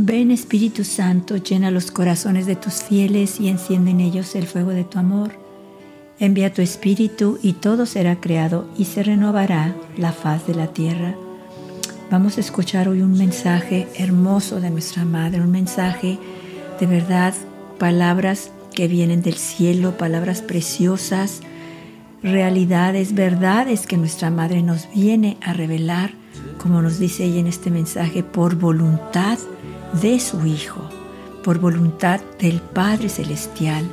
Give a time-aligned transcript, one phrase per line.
[0.00, 4.70] Ven Espíritu Santo, llena los corazones de tus fieles y enciende en ellos el fuego
[4.70, 5.32] de tu amor.
[6.20, 11.16] Envía tu Espíritu y todo será creado y se renovará la faz de la tierra.
[12.12, 16.16] Vamos a escuchar hoy un mensaje hermoso de nuestra Madre, un mensaje
[16.78, 17.34] de verdad,
[17.80, 21.40] palabras que vienen del cielo, palabras preciosas,
[22.22, 26.12] realidades, verdades que nuestra Madre nos viene a revelar,
[26.58, 29.38] como nos dice ella en este mensaje, por voluntad
[29.92, 30.82] de su Hijo,
[31.42, 33.90] por voluntad del Padre Celestial.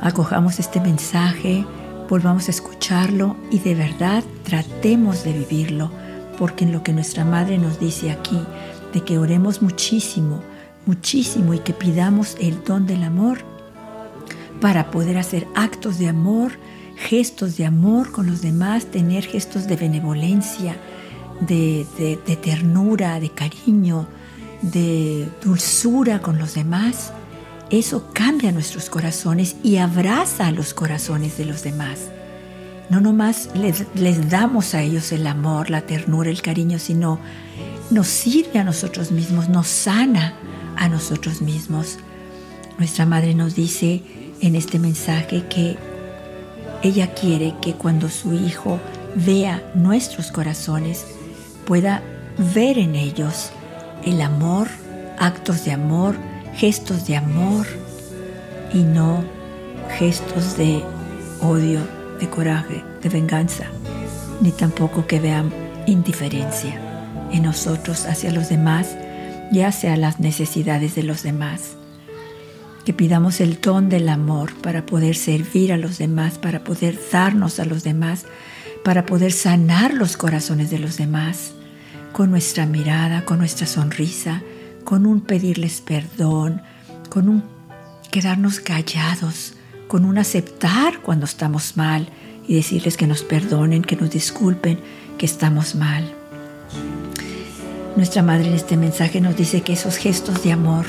[0.00, 1.64] Acojamos este mensaje,
[2.08, 5.90] volvamos a escucharlo y de verdad tratemos de vivirlo,
[6.38, 8.40] porque en lo que nuestra Madre nos dice aquí,
[8.92, 10.42] de que oremos muchísimo,
[10.86, 13.38] muchísimo y que pidamos el don del amor
[14.60, 16.52] para poder hacer actos de amor,
[16.96, 20.76] gestos de amor con los demás, tener gestos de benevolencia,
[21.40, 24.08] de, de ternura, de cariño,
[24.62, 27.12] de dulzura con los demás,
[27.70, 32.10] eso cambia nuestros corazones y abraza los corazones de los demás.
[32.88, 37.18] No nomás les, les, damos a ellos el amor, la ternura, el cariño, sino
[37.90, 40.34] nos sirve a nosotros mismos, nos sana
[40.76, 41.98] a nosotros mismos.
[42.78, 44.02] Nuestra madre nos dice
[44.40, 45.76] en este mensaje que
[46.82, 48.78] ella quiere que cuando su hijo
[49.16, 51.04] vea nuestros corazones,
[51.64, 52.02] pueda
[52.54, 53.50] ver en ellos
[54.06, 54.68] el amor,
[55.18, 56.16] actos de amor,
[56.54, 57.66] gestos de amor
[58.72, 59.24] y no
[59.98, 60.82] gestos de
[61.42, 61.80] odio,
[62.20, 63.64] de coraje, de venganza,
[64.40, 65.52] ni tampoco que vean
[65.86, 66.80] indiferencia
[67.32, 68.96] en nosotros hacia los demás
[69.52, 71.76] y hacia las necesidades de los demás.
[72.84, 77.58] Que pidamos el don del amor para poder servir a los demás, para poder darnos
[77.58, 78.24] a los demás,
[78.84, 81.55] para poder sanar los corazones de los demás
[82.16, 84.40] con nuestra mirada, con nuestra sonrisa,
[84.84, 86.62] con un pedirles perdón,
[87.10, 87.44] con un
[88.10, 89.52] quedarnos callados,
[89.86, 92.08] con un aceptar cuando estamos mal
[92.48, 94.80] y decirles que nos perdonen, que nos disculpen,
[95.18, 96.10] que estamos mal.
[97.96, 100.86] Nuestra madre en este mensaje nos dice que esos gestos de amor,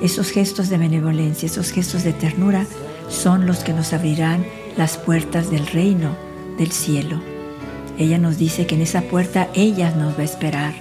[0.00, 2.64] esos gestos de benevolencia, esos gestos de ternura
[3.10, 4.46] son los que nos abrirán
[4.78, 6.16] las puertas del reino
[6.56, 7.31] del cielo.
[8.02, 10.74] Ella nos dice que en esa puerta ella nos va a esperar.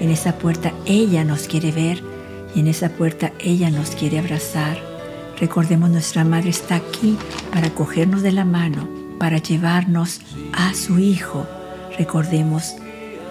[0.00, 2.02] En esa puerta ella nos quiere ver
[2.52, 4.76] y en esa puerta ella nos quiere abrazar.
[5.38, 7.16] Recordemos, nuestra Madre está aquí
[7.52, 8.88] para cogernos de la mano,
[9.20, 10.20] para llevarnos
[10.52, 11.46] a su Hijo.
[11.96, 12.74] Recordemos,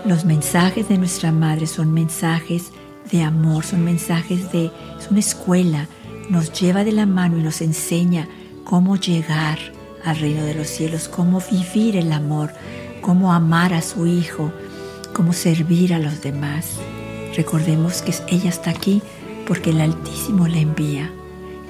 [0.06, 2.72] los mensajes de nuestra Madre son mensajes
[3.12, 5.90] de amor, son mensajes de, es una escuela,
[6.30, 8.26] nos lleva de la mano y nos enseña
[8.64, 9.60] cómo llegar
[10.06, 12.54] al reino de los cielos, cómo vivir el amor,
[13.04, 14.52] cómo amar a su Hijo,
[15.14, 16.78] cómo servir a los demás.
[17.36, 19.04] Recordemos que ella está aquí
[19.46, 21.12] porque el Altísimo la envía.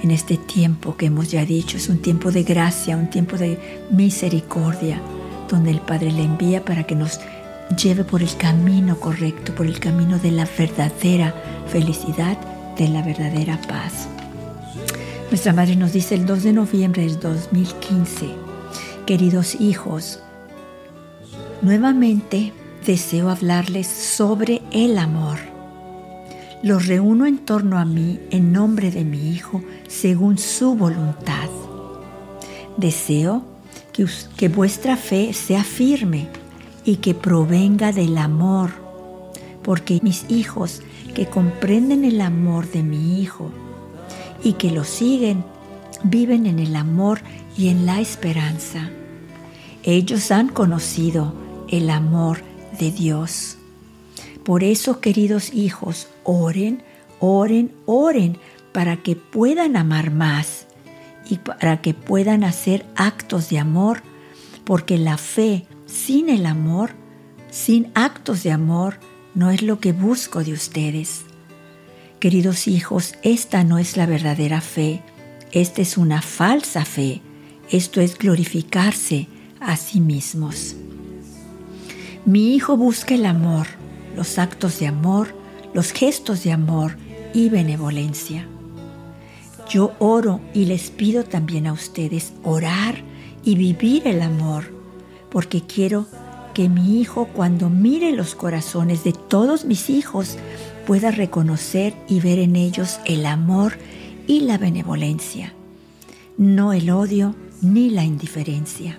[0.02, 3.86] En este tiempo que hemos ya dicho, es un tiempo de gracia, un tiempo de
[3.90, 5.02] misericordia,
[5.50, 7.20] donde el Padre la envía para que nos
[7.82, 11.34] lleve por el camino correcto, por el camino de la verdadera
[11.68, 12.38] felicidad,
[12.78, 14.08] de la verdadera paz.
[15.30, 18.30] Nuestra Madre nos dice el 2 de noviembre del 2015,
[19.08, 20.20] queridos hijos,
[21.63, 22.51] Nuevamente
[22.85, 25.40] deseo hablarles sobre el amor.
[26.62, 31.50] Los reúno en torno a mí en nombre de mi Hijo según su voluntad.
[32.75, 33.46] Deseo
[33.94, 36.28] que, que vuestra fe sea firme
[36.84, 38.72] y que provenga del amor,
[39.63, 40.81] porque mis hijos
[41.16, 43.52] que comprenden el amor de mi Hijo
[44.44, 45.46] y que lo siguen,
[46.03, 47.22] viven en el amor
[47.57, 48.90] y en la esperanza.
[49.84, 51.43] Ellos han conocido
[51.73, 52.44] el amor
[52.79, 53.57] de Dios.
[54.45, 56.84] Por eso, queridos hijos, oren,
[57.19, 58.38] oren, oren
[58.72, 60.67] para que puedan amar más
[61.28, 64.03] y para que puedan hacer actos de amor,
[64.66, 66.91] porque la fe sin el amor,
[67.49, 68.99] sin actos de amor,
[69.34, 71.23] no es lo que busco de ustedes.
[72.19, 75.02] Queridos hijos, esta no es la verdadera fe,
[75.52, 77.22] esta es una falsa fe,
[77.72, 79.28] esto es glorificarse
[79.59, 80.76] a sí mismos.
[82.25, 83.67] Mi hijo busca el amor,
[84.16, 85.35] los actos de amor,
[85.73, 86.96] los gestos de amor
[87.34, 88.47] y benevolencia.
[89.70, 92.96] Yo oro y les pido también a ustedes orar
[93.43, 94.72] y vivir el amor,
[95.29, 96.05] porque quiero
[96.53, 100.37] que mi hijo cuando mire los corazones de todos mis hijos
[100.87, 103.73] pueda reconocer y ver en ellos el amor
[104.28, 105.53] y la benevolencia,
[106.37, 108.97] no el odio ni la indiferencia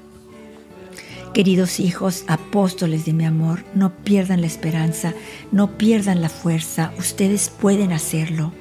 [1.35, 5.15] Queridos hijos, apóstoles de mi amor, no pierdan la esperanza,
[5.51, 8.53] no pierdan la fuerza, ustedes pueden hacerlo.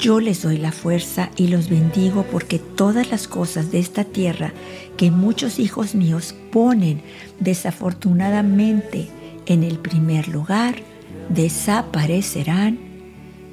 [0.00, 4.52] Yo les doy la fuerza y los bendigo porque todas las cosas de esta tierra
[4.96, 7.02] que muchos hijos míos ponen
[7.38, 9.06] desafortunadamente
[9.46, 10.74] en el primer lugar,
[11.28, 12.80] desaparecerán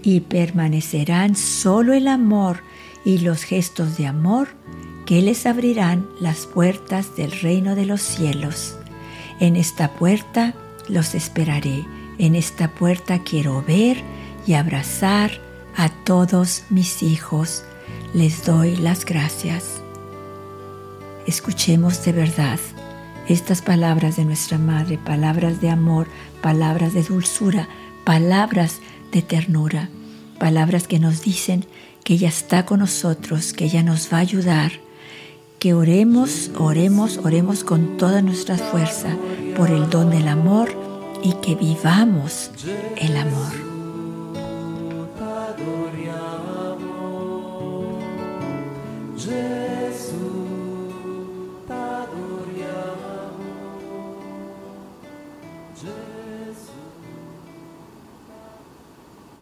[0.02, 2.64] y permanecerán solo el amor
[3.06, 4.59] y los gestos de amor
[5.10, 8.76] que les abrirán las puertas del reino de los cielos.
[9.40, 10.54] En esta puerta
[10.88, 11.84] los esperaré,
[12.20, 13.98] en esta puerta quiero ver
[14.46, 15.32] y abrazar
[15.76, 17.64] a todos mis hijos.
[18.14, 19.82] Les doy las gracias.
[21.26, 22.60] Escuchemos de verdad
[23.28, 26.06] estas palabras de nuestra Madre, palabras de amor,
[26.44, 27.68] palabras de dulzura,
[28.04, 28.80] palabras
[29.12, 29.90] de ternura,
[30.38, 31.66] palabras que nos dicen
[32.04, 34.88] que ella está con nosotros, que ella nos va a ayudar
[35.60, 39.10] que oremos, oremos, oremos con toda nuestra fuerza
[39.58, 40.70] por el don del amor
[41.22, 42.52] y que vivamos
[42.96, 43.70] el amor.